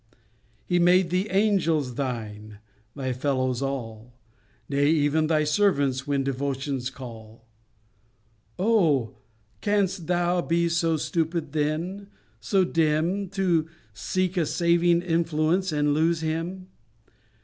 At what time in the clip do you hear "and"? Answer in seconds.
15.71-15.93